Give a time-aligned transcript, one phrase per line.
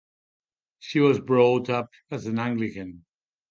[0.79, 3.05] She was brought up as an Anglican.